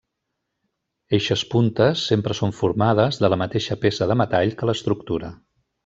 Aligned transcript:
Eixes 1.17 1.43
puntes 1.51 2.05
sempre 2.13 2.37
són 2.39 2.55
formades 2.61 3.21
de 3.25 3.33
la 3.35 3.39
mateixa 3.45 3.79
peça 3.87 4.09
de 4.13 4.19
metall 4.25 4.57
que 4.63 4.73
l'estructura. 4.73 5.35